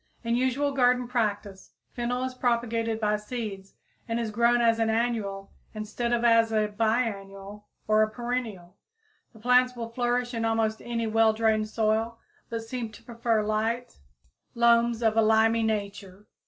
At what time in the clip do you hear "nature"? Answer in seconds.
15.61-16.25